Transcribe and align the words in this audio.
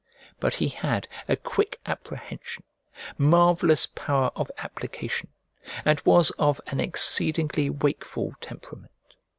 But 0.39 0.55
he 0.55 0.69
had 0.69 1.07
a 1.27 1.35
quick 1.37 1.79
apprehension, 1.85 2.63
marvellous 3.19 3.85
power 3.85 4.31
of 4.35 4.49
application, 4.57 5.27
and 5.85 6.01
was 6.05 6.31
of 6.39 6.59
an 6.65 6.79
exceedingly 6.79 7.69
wakeful 7.69 8.33
temperament. 8.41 8.89